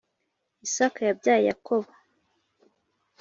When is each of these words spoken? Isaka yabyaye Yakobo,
Isaka 0.65 0.99
yabyaye 1.09 1.43
Yakobo, 1.49 1.89